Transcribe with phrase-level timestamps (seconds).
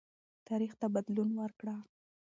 [0.47, 1.75] تاریخ ته بدلون ورکړه.